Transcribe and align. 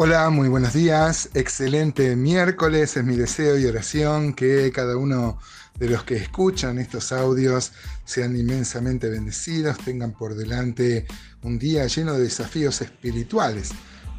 Hola, 0.00 0.30
muy 0.30 0.48
buenos 0.48 0.74
días. 0.74 1.28
Excelente 1.34 2.14
miércoles. 2.14 2.96
Es 2.96 3.02
mi 3.02 3.16
deseo 3.16 3.58
y 3.58 3.66
oración 3.66 4.32
que 4.32 4.70
cada 4.70 4.96
uno 4.96 5.40
de 5.76 5.88
los 5.88 6.04
que 6.04 6.14
escuchan 6.14 6.78
estos 6.78 7.10
audios 7.10 7.72
sean 8.04 8.36
inmensamente 8.36 9.10
bendecidos, 9.10 9.76
tengan 9.78 10.12
por 10.12 10.36
delante 10.36 11.04
un 11.42 11.58
día 11.58 11.84
lleno 11.88 12.12
de 12.12 12.20
desafíos 12.20 12.80
espirituales. 12.80 13.70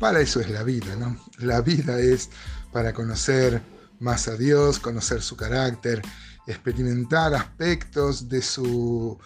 Para 0.01 0.19
eso 0.19 0.41
es 0.41 0.49
la 0.49 0.63
vida, 0.63 0.97
¿no? 0.97 1.17
La 1.37 1.61
vida 1.61 1.97
es 1.97 2.29
para 2.73 2.91
conocer 2.91 3.61
más 4.01 4.27
a 4.27 4.35
Dios, 4.35 4.79
conocer 4.79 5.21
su 5.21 5.37
carácter, 5.37 6.01
experimentar 6.45 7.33
aspectos 7.33 8.27
de 8.27 8.41
su 8.41 9.17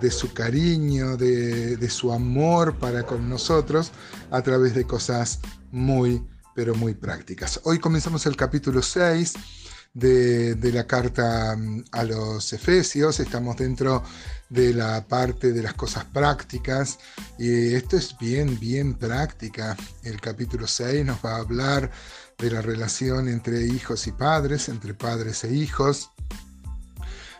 de 0.00 0.10
su 0.10 0.32
cariño, 0.32 1.16
de, 1.16 1.88
su 1.88 2.12
amor 2.12 2.76
para 2.76 3.04
con 3.04 3.28
nosotros 3.28 3.92
a 4.30 4.42
través 4.42 4.74
de 4.74 4.84
cosas 4.84 5.40
muy, 5.70 6.26
pero 6.54 6.74
muy 6.74 6.94
prácticas. 6.94 7.60
Hoy 7.64 7.78
comenzamos 7.78 8.26
el 8.26 8.36
capítulo 8.36 8.82
6 8.82 9.34
de, 9.94 10.70
la 10.72 10.86
carta 10.86 11.56
mm, 11.56 11.84
a 11.92 12.04
los 12.04 12.52
Efesios, 12.52 13.18
estamos 13.20 13.56
dentro 13.56 14.02
de 14.50 14.74
la 14.74 15.06
parte 15.06 15.52
de 15.52 15.62
las 15.62 15.74
cosas 15.74 16.04
prácticas 16.04 16.98
y 17.38 17.74
esto 17.74 17.96
es 17.96 18.16
bien, 18.18 18.58
bien 18.60 18.94
práctica. 18.94 19.76
El 20.02 20.20
capítulo 20.20 20.66
6 20.66 21.06
nos 21.06 21.18
va 21.24 21.36
a 21.36 21.40
hablar 21.40 21.90
de 22.38 22.50
la 22.50 22.60
relación 22.60 23.28
entre 23.28 23.64
hijos 23.66 24.06
y 24.06 24.12
padres, 24.12 24.68
entre 24.68 24.92
padres 24.92 25.44
e 25.44 25.54
hijos. 25.54 26.10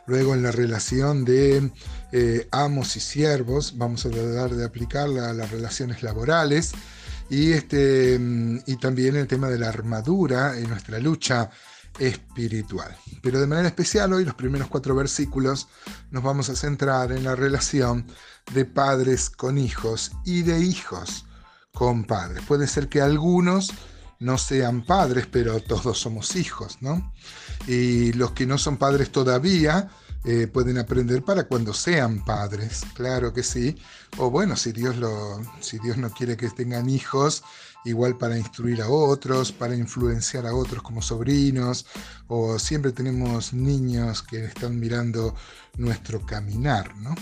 Luego 0.06 0.34
en 0.34 0.42
la 0.42 0.52
relación 0.52 1.24
de 1.24 1.70
eh, 2.12 2.48
amos 2.52 2.96
y 2.96 3.00
siervos, 3.00 3.76
vamos 3.76 4.06
a 4.06 4.10
tratar 4.10 4.54
de 4.54 4.64
aplicarla 4.64 5.30
a 5.30 5.32
las 5.32 5.50
relaciones 5.50 6.02
laborales 6.02 6.72
y, 7.28 7.52
este, 7.52 8.18
mm, 8.18 8.60
y 8.66 8.76
también 8.76 9.16
el 9.16 9.26
tema 9.26 9.48
de 9.48 9.58
la 9.58 9.68
armadura 9.68 10.56
en 10.58 10.68
nuestra 10.68 10.98
lucha 10.98 11.50
espiritual. 11.98 12.96
Pero 13.22 13.40
de 13.40 13.46
manera 13.46 13.68
especial 13.68 14.12
hoy 14.12 14.24
los 14.24 14.34
primeros 14.34 14.68
cuatro 14.68 14.94
versículos 14.94 15.68
nos 16.10 16.22
vamos 16.22 16.48
a 16.50 16.56
centrar 16.56 17.12
en 17.12 17.24
la 17.24 17.34
relación 17.34 18.06
de 18.52 18.64
padres 18.64 19.30
con 19.30 19.58
hijos 19.58 20.12
y 20.24 20.42
de 20.42 20.60
hijos 20.60 21.24
con 21.72 22.04
padres. 22.04 22.42
Puede 22.46 22.66
ser 22.66 22.88
que 22.88 23.00
algunos 23.00 23.72
no 24.20 24.38
sean 24.38 24.84
padres, 24.84 25.26
pero 25.30 25.60
todos 25.60 25.98
somos 25.98 26.36
hijos, 26.36 26.78
¿no? 26.80 27.12
Y 27.66 28.12
los 28.12 28.32
que 28.32 28.46
no 28.46 28.58
son 28.58 28.76
padres 28.76 29.10
todavía, 29.10 29.90
eh, 30.28 30.48
pueden 30.48 30.76
aprender 30.76 31.22
para 31.22 31.44
cuando 31.44 31.72
sean 31.72 32.24
padres, 32.24 32.82
claro 32.94 33.32
que 33.32 33.44
sí. 33.44 33.76
O 34.18 34.28
bueno, 34.28 34.56
si 34.56 34.72
Dios, 34.72 34.96
lo, 34.96 35.40
si 35.60 35.78
Dios 35.78 35.98
no 35.98 36.10
quiere 36.10 36.36
que 36.36 36.50
tengan 36.50 36.90
hijos, 36.90 37.44
igual 37.84 38.18
para 38.18 38.36
instruir 38.36 38.82
a 38.82 38.88
otros, 38.88 39.52
para 39.52 39.76
influenciar 39.76 40.46
a 40.46 40.54
otros 40.54 40.82
como 40.82 41.00
sobrinos, 41.00 41.86
o 42.26 42.58
siempre 42.58 42.90
tenemos 42.90 43.52
niños 43.52 44.24
que 44.24 44.46
están 44.46 44.80
mirando 44.80 45.36
nuestro 45.76 46.26
caminar, 46.26 46.96
¿no? 46.96 47.14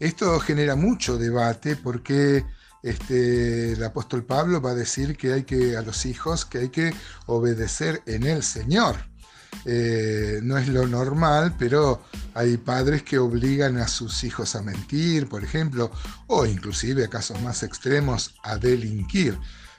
Esto 0.00 0.40
genera 0.40 0.74
mucho 0.74 1.18
debate 1.18 1.76
porque 1.76 2.44
este, 2.82 3.72
el 3.72 3.84
apóstol 3.84 4.24
Pablo 4.24 4.60
va 4.60 4.70
a 4.70 4.74
decir 4.74 5.16
que 5.16 5.32
hay 5.32 5.44
que 5.44 5.76
a 5.76 5.82
los 5.82 6.06
hijos 6.06 6.44
que 6.44 6.58
hay 6.58 6.68
que 6.68 6.94
obedecer 7.26 8.02
en 8.06 8.24
el 8.24 8.42
Señor. 8.42 8.96
Eh, 9.64 10.40
no 10.42 10.56
es 10.58 10.68
lo 10.68 10.86
normal, 10.86 11.56
pero 11.58 12.02
hay 12.34 12.56
padres 12.56 13.02
que 13.02 13.18
obligan 13.18 13.78
a 13.78 13.88
sus 13.88 14.22
hijos 14.24 14.54
a 14.54 14.62
mentir, 14.62 15.28
por 15.28 15.42
ejemplo, 15.42 15.90
o 16.26 16.46
inclusive 16.46 17.04
a 17.04 17.08
casos 17.08 17.40
más 17.42 17.62
extremos 17.62 18.34
a 18.42 18.56
delinquir. 18.56 19.38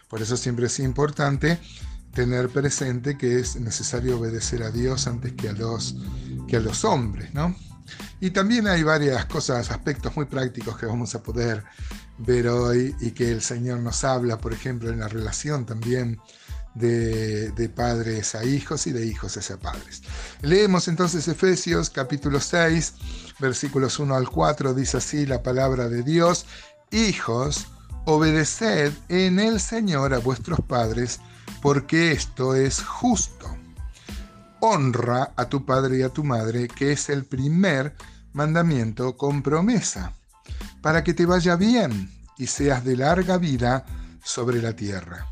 Por 0.09 0.21
eso 0.21 0.35
siempre 0.37 0.65
es 0.65 0.79
importante 0.79 1.59
tener 2.13 2.49
presente 2.49 3.17
que 3.17 3.39
es 3.39 3.55
necesario 3.57 4.19
obedecer 4.19 4.63
a 4.63 4.71
Dios 4.71 5.07
antes 5.07 5.33
que 5.33 5.49
a 5.49 5.53
los, 5.53 5.95
que 6.47 6.57
a 6.57 6.59
los 6.59 6.83
hombres, 6.83 7.33
¿no? 7.33 7.55
Y 8.19 8.31
también 8.31 8.67
hay 8.67 8.83
varias 8.83 9.25
cosas, 9.25 9.71
aspectos 9.71 10.15
muy 10.15 10.25
prácticos 10.25 10.77
que 10.77 10.85
vamos 10.85 11.15
a 11.15 11.23
poder 11.23 11.63
ver 12.19 12.47
hoy 12.47 12.95
y 12.99 13.11
que 13.11 13.31
el 13.31 13.41
Señor 13.41 13.79
nos 13.79 14.03
habla, 14.03 14.37
por 14.37 14.53
ejemplo, 14.53 14.89
en 14.89 14.99
la 14.99 15.07
relación 15.07 15.65
también 15.65 16.19
de, 16.75 17.71
padres 17.75 18.35
a 18.35 18.43
hijos 18.43 18.87
y 18.87 18.91
de 18.91 19.05
hijos 19.05 19.35
hacia 19.37 19.57
padres. 19.57 20.01
Leemos 20.41 20.87
entonces 20.87 21.27
Efesios 21.27 21.89
capítulo 21.89 22.39
6, 22.39 22.93
versículos 23.39 23.99
1 23.99 24.15
al 24.15 24.29
4, 24.29 24.73
dice 24.73 24.97
así 24.97 25.25
la 25.25 25.43
palabra 25.43 25.89
de 25.89 26.03
Dios, 26.03 26.45
hijos, 26.91 27.67
obedeced 28.05 28.93
en 29.09 29.39
el 29.39 29.59
Señor 29.59 30.13
a 30.13 30.19
vuestros 30.19 30.61
padres, 30.61 31.19
porque 31.61 32.11
esto 32.11 32.55
es 32.55 32.81
justo. 32.81 33.47
Honra 34.61 35.31
a 35.37 35.47
tu 35.47 35.65
padre 35.65 35.99
y 35.99 36.01
a 36.01 36.09
tu 36.09 36.23
madre, 36.23 36.67
que 36.67 36.91
es 36.91 37.09
el 37.09 37.25
primer 37.25 37.95
mandamiento 38.33 39.15
con 39.15 39.41
promesa, 39.41 40.13
para 40.81 41.03
que 41.03 41.13
te 41.13 41.25
vaya 41.25 41.55
bien 41.55 42.11
y 42.37 42.47
seas 42.47 42.83
de 42.83 42.95
larga 42.95 43.37
vida 43.37 43.85
sobre 44.23 44.61
la 44.61 44.73
tierra. 44.73 45.27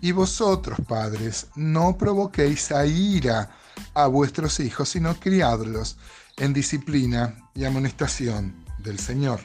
Y 0.00 0.12
vosotros, 0.12 0.78
padres, 0.86 1.46
no 1.54 1.96
provoquéis 1.96 2.72
a 2.72 2.86
ira 2.86 3.50
a 3.94 4.06
vuestros 4.06 4.60
hijos, 4.60 4.88
sino 4.88 5.14
criadlos 5.18 5.96
en 6.36 6.52
disciplina 6.52 7.34
y 7.54 7.64
amonestación 7.64 8.54
del 8.78 8.98
Señor. 8.98 9.40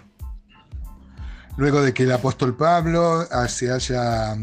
Luego 1.57 1.81
de 1.81 1.93
que 1.93 2.03
el 2.03 2.11
apóstol 2.11 2.55
Pablo 2.55 3.27
se 3.47 3.71
haya, 3.71 4.35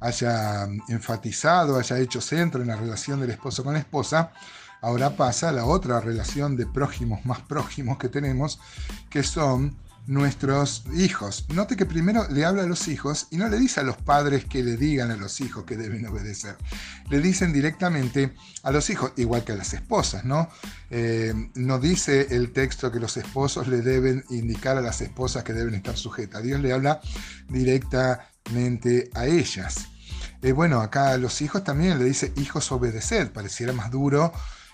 haya 0.00 0.68
enfatizado, 0.88 1.78
haya 1.78 1.98
hecho 1.98 2.20
centro 2.20 2.62
en 2.62 2.68
la 2.68 2.76
relación 2.76 3.20
del 3.20 3.30
esposo 3.30 3.62
con 3.62 3.74
la 3.74 3.78
esposa, 3.78 4.32
ahora 4.80 5.16
pasa 5.16 5.48
a 5.48 5.52
la 5.52 5.64
otra 5.64 6.00
relación 6.00 6.56
de 6.56 6.66
prójimos 6.66 7.24
más 7.24 7.40
prójimos 7.40 7.98
que 7.98 8.08
tenemos, 8.08 8.60
que 9.08 9.22
son 9.22 9.76
nuestros 10.08 10.84
hijos. 10.94 11.44
Note 11.50 11.76
que 11.76 11.84
primero 11.84 12.26
le 12.30 12.46
habla 12.46 12.62
a 12.62 12.66
los 12.66 12.88
hijos 12.88 13.28
y 13.30 13.36
no 13.36 13.46
le 13.48 13.58
dice 13.58 13.80
a 13.80 13.82
los 13.82 13.98
padres 13.98 14.46
que 14.46 14.62
le 14.64 14.78
digan 14.78 15.10
a 15.10 15.16
los 15.16 15.40
hijos 15.42 15.64
que 15.64 15.76
deben 15.76 16.06
obedecer. 16.06 16.56
Le 17.10 17.20
dicen 17.20 17.52
directamente 17.52 18.34
a 18.62 18.72
los 18.72 18.88
hijos, 18.88 19.12
igual 19.16 19.44
que 19.44 19.52
a 19.52 19.56
las 19.56 19.74
esposas, 19.74 20.24
¿no? 20.24 20.48
Eh, 20.90 21.34
no 21.54 21.78
dice 21.78 22.28
el 22.30 22.52
texto 22.52 22.90
que 22.90 23.00
los 23.00 23.18
esposos 23.18 23.68
le 23.68 23.82
deben 23.82 24.24
indicar 24.30 24.78
a 24.78 24.80
las 24.80 25.02
esposas 25.02 25.44
que 25.44 25.52
deben 25.52 25.74
estar 25.74 25.96
sujetas. 25.98 26.42
Dios 26.42 26.60
le 26.60 26.72
habla 26.72 27.02
directamente 27.48 29.10
a 29.14 29.26
ellas. 29.26 29.88
Eh, 30.40 30.52
bueno, 30.52 30.80
acá 30.80 31.10
a 31.10 31.18
los 31.18 31.42
hijos 31.42 31.64
también 31.64 31.98
le 31.98 32.06
dice 32.06 32.32
hijos 32.36 32.72
obedecer, 32.72 33.30
pareciera 33.30 33.74
más 33.74 33.90
duro 33.90 34.32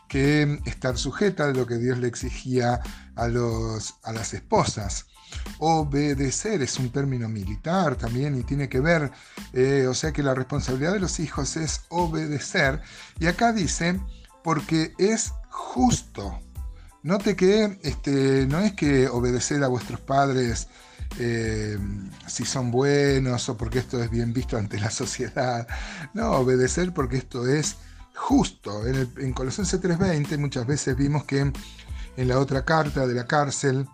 que 0.08 0.60
estar 0.64 0.96
sujeta 0.96 1.48
de 1.48 1.54
lo 1.54 1.66
que 1.66 1.78
Dios 1.78 1.98
le 1.98 2.06
exigía 2.06 2.80
a, 3.16 3.26
los, 3.26 3.96
a 4.04 4.12
las 4.12 4.32
esposas. 4.32 5.06
Obedecer 5.58 6.62
es 6.62 6.78
un 6.78 6.90
término 6.90 7.28
militar 7.28 7.96
también 7.96 8.38
y 8.38 8.42
tiene 8.42 8.68
que 8.68 8.80
ver, 8.80 9.10
eh, 9.52 9.86
o 9.88 9.94
sea 9.94 10.12
que 10.12 10.22
la 10.22 10.34
responsabilidad 10.34 10.92
de 10.92 11.00
los 11.00 11.20
hijos 11.20 11.56
es 11.56 11.82
obedecer. 11.88 12.82
Y 13.18 13.26
acá 13.26 13.52
dice, 13.52 14.00
porque 14.42 14.92
es 14.98 15.32
justo. 15.50 16.38
Note 17.02 17.36
que 17.36 17.78
este, 17.82 18.46
no 18.46 18.60
es 18.60 18.72
que 18.72 19.08
obedecer 19.08 19.62
a 19.62 19.68
vuestros 19.68 20.00
padres 20.00 20.68
eh, 21.18 21.78
si 22.26 22.44
son 22.44 22.70
buenos 22.70 23.48
o 23.48 23.56
porque 23.56 23.78
esto 23.78 24.02
es 24.02 24.10
bien 24.10 24.32
visto 24.32 24.56
ante 24.56 24.78
la 24.78 24.90
sociedad. 24.90 25.66
No, 26.14 26.32
obedecer 26.32 26.92
porque 26.92 27.18
esto 27.18 27.46
es 27.46 27.76
justo. 28.14 28.86
En, 28.86 29.12
en 29.18 29.32
Colosenses 29.32 29.80
3:20 29.80 30.38
muchas 30.38 30.66
veces 30.66 30.96
vimos 30.96 31.24
que 31.24 31.52
en 32.16 32.28
la 32.28 32.38
otra 32.38 32.64
carta 32.64 33.06
de 33.06 33.14
la 33.14 33.26
cárcel, 33.26 33.86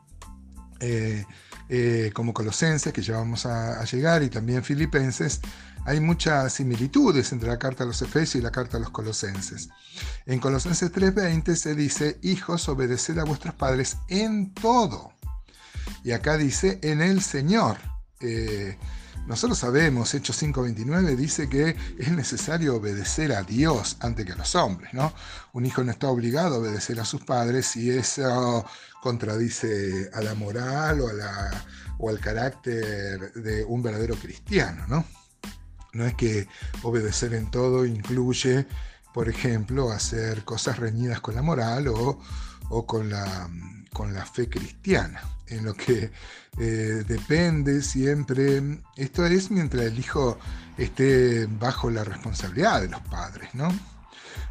eh, 0.80 1.24
eh, 1.68 2.10
como 2.14 2.34
Colosenses, 2.34 2.92
que 2.92 3.02
ya 3.02 3.16
vamos 3.16 3.46
a, 3.46 3.84
llegar, 3.84 4.22
y 4.22 4.28
también 4.28 4.64
Filipenses, 4.64 5.40
hay 5.84 6.00
muchas 6.00 6.52
similitudes 6.52 7.32
entre 7.32 7.48
la 7.48 7.58
carta 7.58 7.84
a 7.84 7.86
los 7.86 8.02
Efesios 8.02 8.36
y 8.36 8.40
la 8.40 8.50
carta 8.50 8.76
a 8.76 8.80
los 8.80 8.90
Colosenses. 8.90 9.68
En 10.26 10.40
Colosenses 10.40 10.92
3:20 10.92 11.54
se 11.54 11.74
dice, 11.74 12.18
hijos, 12.22 12.68
obedeced 12.68 13.18
a 13.18 13.24
vuestros 13.24 13.54
padres 13.54 13.98
en 14.08 14.52
todo. 14.52 15.12
Y 16.02 16.12
acá 16.12 16.36
dice, 16.36 16.78
en 16.82 17.00
el 17.02 17.22
Señor. 17.22 17.78
Eh, 18.20 18.76
nosotros 19.26 19.58
sabemos, 19.58 20.12
Hechos 20.14 20.42
5.29 20.42 21.14
dice 21.14 21.48
que 21.48 21.76
es 21.98 22.10
necesario 22.10 22.74
obedecer 22.74 23.32
a 23.32 23.42
Dios 23.42 23.96
antes 24.00 24.26
que 24.26 24.32
a 24.32 24.36
los 24.36 24.54
hombres, 24.56 24.92
¿no? 24.92 25.12
Un 25.52 25.66
hijo 25.66 25.84
no 25.84 25.92
está 25.92 26.08
obligado 26.08 26.56
a 26.56 26.58
obedecer 26.58 26.98
a 26.98 27.04
sus 27.04 27.22
padres 27.22 27.66
si 27.66 27.90
eso 27.90 28.64
contradice 29.00 30.10
a 30.12 30.20
la 30.20 30.34
moral 30.34 31.00
o, 31.00 31.08
a 31.08 31.12
la, 31.12 31.64
o 31.98 32.08
al 32.08 32.20
carácter 32.20 33.32
de 33.34 33.64
un 33.64 33.82
verdadero 33.82 34.16
cristiano, 34.16 34.86
¿no? 34.88 35.04
No 35.92 36.06
es 36.06 36.14
que 36.14 36.46
obedecer 36.82 37.34
en 37.34 37.50
todo 37.50 37.84
incluye, 37.84 38.66
por 39.12 39.28
ejemplo, 39.28 39.90
hacer 39.90 40.44
cosas 40.44 40.78
reñidas 40.78 41.20
con 41.20 41.34
la 41.34 41.42
moral 41.42 41.88
o 41.88 42.20
o 42.70 42.86
con 42.86 43.10
la, 43.10 43.50
con 43.92 44.14
la 44.14 44.24
fe 44.24 44.48
cristiana, 44.48 45.22
en 45.48 45.64
lo 45.64 45.74
que 45.74 46.10
eh, 46.58 47.04
depende 47.06 47.82
siempre, 47.82 48.80
esto 48.96 49.26
es 49.26 49.50
mientras 49.50 49.84
el 49.84 49.98
hijo 49.98 50.38
esté 50.78 51.46
bajo 51.46 51.90
la 51.90 52.04
responsabilidad 52.04 52.80
de 52.80 52.88
los 52.88 53.00
padres, 53.02 53.54
¿no? 53.54 53.68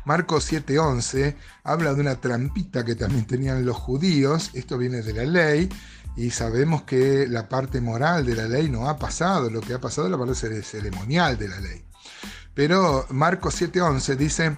Marcos 0.05 0.51
7:11 0.51 1.35
habla 1.63 1.93
de 1.93 2.01
una 2.01 2.15
trampita 2.15 2.83
que 2.83 2.95
también 2.95 3.25
tenían 3.25 3.65
los 3.65 3.77
judíos, 3.77 4.51
esto 4.53 4.77
viene 4.77 5.01
de 5.01 5.13
la 5.13 5.23
ley, 5.23 5.69
y 6.15 6.31
sabemos 6.31 6.83
que 6.83 7.27
la 7.27 7.47
parte 7.47 7.81
moral 7.81 8.25
de 8.25 8.35
la 8.35 8.47
ley 8.47 8.69
no 8.69 8.89
ha 8.89 8.97
pasado, 8.97 9.49
lo 9.49 9.61
que 9.61 9.73
ha 9.73 9.79
pasado 9.79 10.07
es 10.07 10.11
la 10.11 10.17
parte 10.17 10.63
ceremonial 10.63 11.37
de 11.37 11.47
la 11.47 11.59
ley. 11.59 11.83
Pero 12.53 13.05
Marcos 13.11 13.61
7:11 13.61 14.15
dice, 14.17 14.57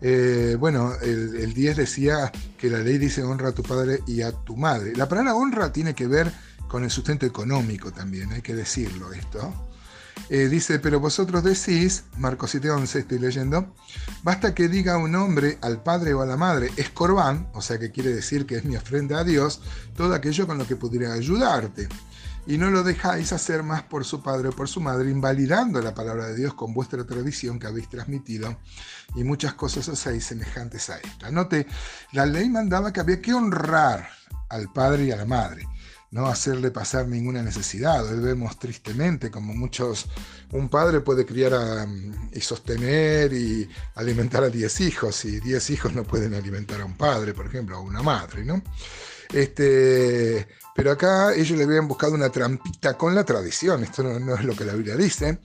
eh, 0.00 0.56
bueno, 0.58 0.94
el, 1.00 1.54
10 1.54 1.76
decía 1.76 2.30
que 2.56 2.70
la 2.70 2.78
ley 2.78 2.98
dice 2.98 3.22
honra 3.22 3.48
a 3.48 3.52
tu 3.52 3.62
padre 3.62 4.00
y 4.06 4.22
a 4.22 4.32
tu 4.32 4.56
madre. 4.56 4.94
La 4.94 5.08
palabra 5.08 5.34
honra 5.34 5.72
tiene 5.72 5.94
que 5.94 6.06
ver 6.06 6.32
con 6.68 6.84
el 6.84 6.90
sustento 6.90 7.26
económico 7.26 7.92
también, 7.92 8.32
hay 8.32 8.42
que 8.42 8.54
decirlo 8.54 9.12
esto. 9.12 9.67
Eh, 10.30 10.48
dice, 10.48 10.78
pero 10.78 11.00
vosotros 11.00 11.42
decís, 11.42 12.04
Marcos 12.18 12.54
7:11 12.54 12.98
estoy 12.98 13.18
leyendo, 13.18 13.74
basta 14.22 14.54
que 14.54 14.68
diga 14.68 14.98
un 14.98 15.14
hombre 15.14 15.58
al 15.62 15.82
padre 15.82 16.12
o 16.12 16.20
a 16.20 16.26
la 16.26 16.36
madre, 16.36 16.70
es 16.76 16.90
corbán, 16.90 17.48
o 17.54 17.62
sea 17.62 17.78
que 17.78 17.90
quiere 17.90 18.10
decir 18.10 18.44
que 18.44 18.56
es 18.56 18.64
mi 18.64 18.76
ofrenda 18.76 19.20
a 19.20 19.24
Dios, 19.24 19.60
todo 19.96 20.14
aquello 20.14 20.46
con 20.46 20.58
lo 20.58 20.66
que 20.66 20.76
pudiera 20.76 21.12
ayudarte. 21.12 21.88
Y 22.46 22.56
no 22.56 22.70
lo 22.70 22.82
dejáis 22.82 23.32
hacer 23.32 23.62
más 23.62 23.82
por 23.82 24.04
su 24.04 24.22
padre 24.22 24.48
o 24.48 24.52
por 24.52 24.68
su 24.68 24.80
madre, 24.80 25.10
invalidando 25.10 25.82
la 25.82 25.94
palabra 25.94 26.28
de 26.28 26.36
Dios 26.36 26.54
con 26.54 26.72
vuestra 26.72 27.04
tradición 27.04 27.58
que 27.58 27.66
habéis 27.66 27.90
transmitido, 27.90 28.58
y 29.14 29.24
muchas 29.24 29.54
cosas 29.54 29.88
hacéis 29.88 30.24
semejantes 30.24 30.88
a 30.88 30.98
esta. 30.98 31.30
Note, 31.30 31.66
la 32.12 32.24
ley 32.24 32.48
mandaba 32.48 32.92
que 32.92 33.00
había 33.00 33.20
que 33.20 33.34
honrar 33.34 34.08
al 34.48 34.72
padre 34.72 35.04
y 35.04 35.10
a 35.10 35.16
la 35.16 35.26
madre 35.26 35.66
no 36.10 36.26
hacerle 36.26 36.70
pasar 36.70 37.06
ninguna 37.06 37.42
necesidad. 37.42 38.06
Hoy 38.06 38.20
vemos 38.20 38.58
tristemente 38.58 39.30
como 39.30 39.54
muchos, 39.54 40.06
un 40.52 40.68
padre 40.68 41.00
puede 41.00 41.26
criar 41.26 41.52
y 42.32 42.40
sostener 42.40 43.32
y 43.32 43.68
alimentar 43.94 44.44
a 44.44 44.48
10 44.48 44.80
hijos 44.80 45.24
y 45.24 45.40
10 45.40 45.70
hijos 45.70 45.94
no 45.94 46.04
pueden 46.04 46.34
alimentar 46.34 46.80
a 46.80 46.84
un 46.84 46.96
padre, 46.96 47.34
por 47.34 47.46
ejemplo, 47.46 47.76
a 47.76 47.80
una 47.80 48.02
madre, 48.02 48.44
¿no? 48.44 48.62
Este, 49.32 50.48
pero 50.74 50.92
acá 50.92 51.34
ellos 51.34 51.58
le 51.58 51.64
habían 51.64 51.86
buscado 51.86 52.14
una 52.14 52.30
trampita 52.30 52.96
con 52.96 53.14
la 53.14 53.24
tradición, 53.24 53.82
esto 53.82 54.02
no, 54.02 54.18
no, 54.18 54.34
es 54.34 54.44
lo 54.44 54.56
que 54.56 54.64
la 54.64 54.72
Biblia 54.72 54.96
dice, 54.96 55.40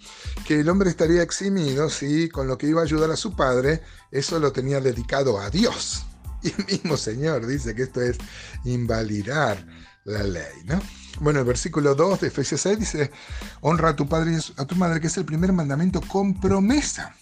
que 0.48 0.62
el 0.62 0.70
hombre 0.70 0.90
estaría 0.90 1.22
eximido 1.22 1.90
si 1.90 2.30
con 2.30 2.48
lo 2.48 2.58
que 2.58 2.68
iba 2.68 2.80
a 2.80 2.86
ayudar 2.86 3.12
a 3.12 3.18
su 3.18 3.36
padre, 3.36 3.82
eso 4.12 4.40
lo 4.40 4.54
tenía 4.54 4.80
dedicado 4.80 5.40
a 5.40 5.50
Dios. 5.50 6.06
Y 6.44 6.50
el 6.50 6.66
mismo 6.66 6.98
Señor 6.98 7.48
dice 7.48 7.74
que 7.74 7.84
esto 7.84 8.02
es 8.02 8.18
invalidar 8.66 9.66
la 10.06 10.24
ley, 10.24 10.64
¿no? 10.66 10.82
Bueno, 11.20 11.40
el 11.40 11.46
versículo 11.46 11.96
2 11.96 12.22
de 12.22 12.28
Efesios 12.28 12.62
6 12.62 12.80
dice, 12.80 13.12
honra 13.62 13.90
a 13.90 13.96
tu 13.96 14.08
padre 14.08 14.34
y 14.34 14.62
a 14.62 14.66
tu 14.66 14.76
madre, 14.76 15.00
que 15.00 15.08
es 15.08 15.18
el 15.18 15.26
primer 15.26 15.54
mandamiento 15.54 16.02
con 16.02 16.40
promesa. 16.40 17.16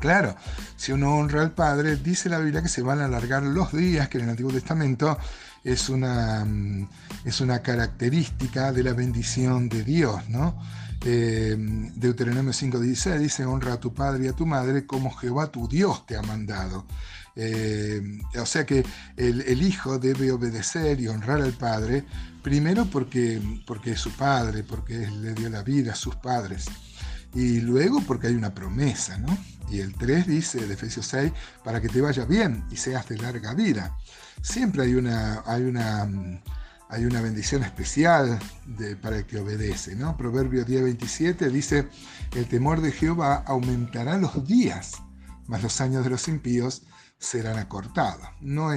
Claro, 0.00 0.36
si 0.76 0.92
uno 0.92 1.16
honra 1.16 1.42
al 1.42 1.52
Padre, 1.52 1.96
dice 1.96 2.28
la 2.28 2.38
Biblia 2.38 2.62
que 2.62 2.68
se 2.68 2.82
van 2.82 3.00
a 3.00 3.06
alargar 3.06 3.42
los 3.42 3.72
días, 3.72 4.08
que 4.08 4.18
en 4.18 4.24
el 4.24 4.30
Antiguo 4.30 4.52
Testamento 4.52 5.18
es 5.64 5.88
una, 5.88 6.44
mm, 6.44 6.88
es 7.24 7.40
una 7.40 7.60
característica 7.62 8.72
de 8.72 8.82
la 8.82 8.92
bendición 8.92 9.68
de 9.68 9.84
Dios, 9.84 10.28
¿no? 10.28 10.58
Eh, 11.04 11.56
Deuteronomio 11.94 12.52
5:16 12.52 13.18
dice, 13.18 13.44
honra 13.44 13.74
a 13.74 13.80
tu 13.80 13.94
padre 13.94 14.24
y 14.24 14.28
a 14.28 14.32
tu 14.32 14.46
madre 14.46 14.86
como 14.86 15.10
Jehová 15.14 15.50
tu 15.50 15.68
Dios 15.68 16.06
te 16.06 16.16
ha 16.16 16.22
mandado. 16.22 16.86
Eh, 17.40 18.02
o 18.36 18.46
sea 18.46 18.66
que 18.66 18.84
el, 19.16 19.62
hijo 19.62 20.00
debe 20.00 20.32
obedecer 20.32 21.00
y 21.00 21.06
honrar 21.06 21.40
al 21.40 21.52
padre, 21.52 22.04
primero 22.42 22.86
porque, 22.86 23.40
porque 23.64 23.92
es 23.92 24.00
su 24.00 24.10
padre, 24.10 24.64
porque 24.64 25.06
le 25.06 25.34
dio 25.34 25.48
la 25.48 25.62
vida 25.62 25.92
a 25.92 25.94
sus 25.94 26.16
padres, 26.16 26.66
y 27.34 27.60
luego 27.60 28.00
porque 28.06 28.28
hay 28.28 28.34
una 28.34 28.54
promesa, 28.54 29.18
¿no? 29.18 29.36
Y 29.70 29.80
el 29.80 29.94
3 29.94 30.26
dice 30.26 30.66
de 30.66 30.74
Efesios 30.74 31.06
6, 31.06 31.32
para 31.62 31.80
que 31.80 31.88
te 31.88 32.00
vaya 32.00 32.24
bien 32.24 32.64
y 32.70 32.76
seas 32.76 33.08
de 33.08 33.18
larga 33.18 33.54
vida. 33.54 33.96
Siempre 34.40 34.82
hay 34.82 34.94
una, 34.94 35.42
hay 35.46 35.64
una, 35.64 36.08
hay 36.88 37.04
una 37.04 37.20
bendición 37.20 37.62
especial 37.62 38.38
para 39.02 39.18
el 39.18 39.26
que 39.26 39.38
obedece, 39.38 39.94
¿no? 39.94 40.16
Proverbio 40.16 40.64
10:27 40.64 41.50
dice, 41.50 41.88
el 42.34 42.46
temor 42.46 42.80
de 42.80 42.92
Jehová 42.92 43.44
aumentará 43.46 44.16
los 44.16 44.46
días, 44.46 44.94
mas 45.46 45.62
los 45.62 45.80
años 45.80 46.04
de 46.04 46.10
los 46.10 46.28
impíos 46.28 46.82
serán 47.18 47.58
acortados. 47.58 48.26
No 48.40 48.72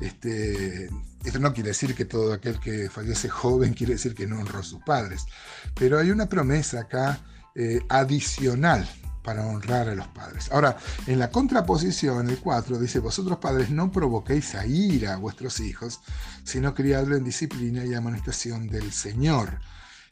este, 0.00 0.88
esto 1.24 1.38
no 1.40 1.52
quiere 1.52 1.70
decir 1.70 1.94
que 1.94 2.04
todo 2.04 2.32
aquel 2.32 2.58
que 2.60 2.88
fallece 2.88 3.28
joven 3.28 3.74
quiere 3.74 3.94
decir 3.94 4.14
que 4.14 4.26
no 4.26 4.38
honró 4.38 4.60
a 4.60 4.62
sus 4.62 4.80
padres, 4.84 5.26
pero 5.74 5.98
hay 5.98 6.10
una 6.10 6.28
promesa 6.28 6.80
acá 6.80 7.20
eh, 7.60 7.84
adicional 7.88 8.88
para 9.24 9.44
honrar 9.44 9.88
a 9.88 9.94
los 9.96 10.06
padres. 10.06 10.48
Ahora, 10.52 10.76
en 11.08 11.18
la 11.18 11.30
contraposición, 11.30 12.30
el 12.30 12.38
4 12.38 12.78
dice, 12.78 13.00
vosotros 13.00 13.38
padres 13.38 13.68
no 13.68 13.90
provoquéis 13.90 14.54
a 14.54 14.64
ira 14.64 15.14
a 15.14 15.16
vuestros 15.16 15.58
hijos, 15.58 16.00
sino 16.44 16.72
criadlo 16.72 17.16
en 17.16 17.24
disciplina 17.24 17.84
y 17.84 17.94
amonestación 17.94 18.68
del 18.68 18.92
Señor. 18.92 19.58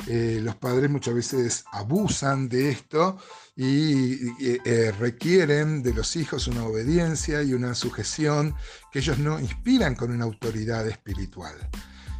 Eh, 0.08 0.40
los 0.43 0.56
padres 0.56 0.90
muchas 0.90 1.14
veces 1.14 1.64
abusan 1.70 2.48
de 2.48 2.70
esto 2.70 3.16
y 3.54 4.28
eh, 4.44 4.93
requieren 4.98 5.84
de 5.84 5.94
los 5.94 6.16
hijos 6.16 6.48
una 6.48 6.64
obediencia 6.64 7.44
y 7.44 7.54
una 7.54 7.76
sujeción 7.76 8.56
que 8.90 8.98
ellos 8.98 9.19
no 9.19 9.38
inspiran 9.38 9.94
con 9.94 10.10
una 10.10 10.25
autoridad 10.25 10.87
espiritual. 10.88 11.54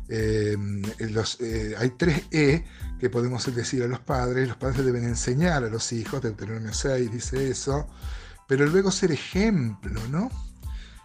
Eh, 0.09 0.57
hay 1.79 1.91
tres 1.91 2.23
E 2.31 2.65
que 2.99 3.11
podemos 3.11 3.55
decir 3.55 3.83
a 3.83 3.89
los 3.89 4.01
padres. 4.01 4.49
Los 4.49 4.57
padres 4.57 4.85
deben 4.85 5.05
enseñar 5.05 5.65
a 5.65 5.69
los 5.69 5.93
hijos, 5.93 6.23
Deuteronomio 6.23 6.73
6 6.73 7.11
dice 7.11 7.51
eso, 7.51 7.89
pero 8.47 8.67
luego 8.67 8.91
ser 8.91 9.13
ejemplo, 9.13 10.01
¿no? 10.11 10.31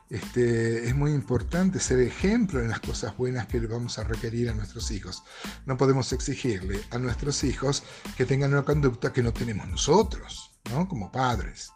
Este, 0.09 0.89
es 0.89 0.93
muy 0.93 1.11
importante 1.11 1.79
ser 1.79 2.01
ejemplo 2.01 2.59
en 2.59 2.67
las 2.67 2.81
cosas 2.81 3.15
buenas 3.15 3.47
que 3.47 3.61
le 3.61 3.67
vamos 3.67 3.97
a 3.97 4.03
requerir 4.03 4.49
a 4.49 4.53
nuestros 4.53 4.91
hijos. 4.91 5.23
No 5.65 5.77
podemos 5.77 6.11
exigirle 6.11 6.81
a 6.91 6.97
nuestros 6.97 7.45
hijos 7.45 7.83
que 8.17 8.25
tengan 8.25 8.51
una 8.51 8.63
conducta 8.63 9.13
que 9.13 9.23
no 9.23 9.31
tenemos 9.31 9.69
nosotros, 9.69 10.50
¿no? 10.69 10.87
Como 10.87 11.11
padres. 11.11 11.71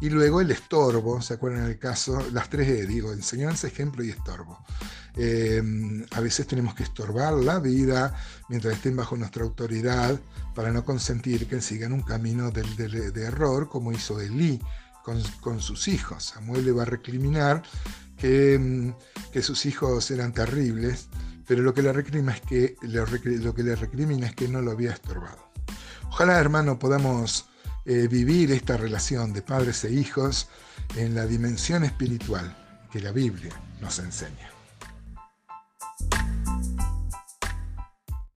Y 0.00 0.10
luego 0.10 0.40
el 0.40 0.50
estorbo, 0.50 1.22
¿se 1.22 1.34
acuerdan 1.34 1.66
el 1.66 1.78
caso? 1.78 2.18
Las 2.32 2.50
tres 2.50 2.68
E, 2.68 2.86
digo, 2.86 3.12
enseñanza, 3.12 3.66
ejemplo 3.66 4.02
y 4.04 4.10
estorbo. 4.10 4.58
Em, 5.16 6.04
a 6.10 6.20
veces 6.20 6.46
tenemos 6.46 6.74
que 6.74 6.82
estorbar 6.82 7.34
la 7.34 7.60
vida 7.60 8.14
mientras 8.48 8.74
estén 8.74 8.96
bajo 8.96 9.16
nuestra 9.16 9.44
autoridad 9.44 10.20
para 10.54 10.72
no 10.72 10.84
consentir 10.84 11.46
que 11.46 11.60
sigan 11.60 11.92
un 11.92 12.02
camino 12.02 12.50
de, 12.50 13.12
error 13.22 13.68
como 13.68 13.92
hizo 13.92 14.20
Elí 14.20 14.60
con, 15.04 15.60
sus 15.60 15.86
hijos. 15.86 16.24
Samuel 16.24 16.64
le 16.64 16.72
va 16.72 16.82
a 16.82 16.86
recriminar 16.86 17.62
que, 18.16 18.58
mm, 18.58 19.30
que, 19.30 19.42
sus 19.42 19.66
hijos 19.66 20.10
eran 20.10 20.32
terribles, 20.32 21.08
pero 21.46 21.62
lo 21.62 21.74
que 21.74 21.82
le 21.82 21.92
recrimina 21.92 22.32
es 22.32 22.40
que 22.40 22.76
lo 22.82 23.54
que 23.54 23.62
le 23.62 23.76
recrimina 23.76 24.26
es 24.26 24.34
que 24.34 24.48
no 24.48 24.62
lo 24.62 24.72
había 24.72 24.92
estorbado. 24.92 25.50
Ojalá, 26.08 26.38
hermano, 26.38 26.78
podamos 26.78 27.46
eh, 27.86 28.08
vivir 28.08 28.52
esta 28.52 28.76
relación 28.76 29.32
de 29.32 29.42
padres 29.42 29.84
e 29.84 29.92
hijos 29.92 30.48
en 30.96 31.14
la 31.14 31.26
dimensión 31.26 31.84
espiritual 31.84 32.56
que 32.90 33.00
la 33.00 33.12
Biblia 33.12 33.52
nos 33.80 33.98
enseña. 33.98 34.53